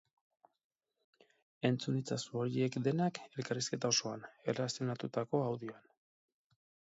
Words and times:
Entzun 1.69 1.99
itzazu 1.99 2.41
horiek 2.43 2.77
denak 2.87 3.19
elkarrizketa 3.27 3.93
osoan, 3.95 4.25
erlazionatutako 4.55 5.43
audioan. 5.51 5.87